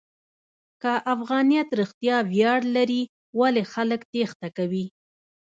[0.81, 3.01] که افغانیت رښتیا ویاړ لري،
[3.39, 4.85] ولې خلک تېښته کوي؟